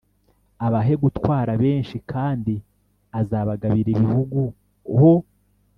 abahe 0.65 0.93
gutwara 1.03 1.51
benshi 1.63 1.95
kandi 2.11 2.53
azabagabira 3.19 3.89
igihugu 3.95 4.39
ho 4.99 5.13